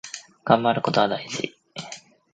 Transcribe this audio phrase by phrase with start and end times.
[0.45, 1.55] がんばることは大事。